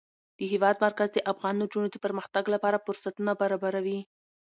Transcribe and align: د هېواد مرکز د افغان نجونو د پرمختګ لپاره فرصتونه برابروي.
د 0.37 0.39
هېواد 0.51 0.75
مرکز 0.85 1.09
د 1.13 1.17
افغان 1.31 1.55
نجونو 1.61 1.87
د 1.91 1.95
پرمختګ 2.05 2.43
لپاره 2.53 2.83
فرصتونه 2.85 3.31
برابروي. 3.41 3.99